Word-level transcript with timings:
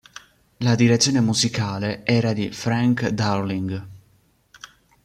La 0.57 0.73
direzione 0.73 1.19
musicale 1.19 2.03
era 2.07 2.33
di 2.33 2.49
Frank 2.51 3.09
Darling. 3.09 3.87